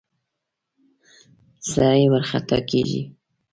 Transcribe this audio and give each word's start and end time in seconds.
سړی 1.69 2.03
ورخطا 2.11 2.57
کېږي. 2.69 3.01